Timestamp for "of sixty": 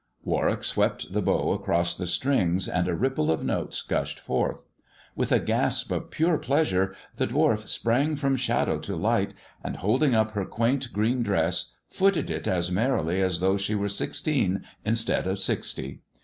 15.27-15.99